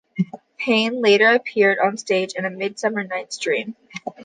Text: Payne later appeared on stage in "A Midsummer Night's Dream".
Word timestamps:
Payne 0.57 0.99
later 1.03 1.27
appeared 1.29 1.77
on 1.77 1.95
stage 1.95 2.33
in 2.35 2.43
"A 2.45 2.49
Midsummer 2.49 3.03
Night's 3.03 3.37
Dream". 3.37 3.75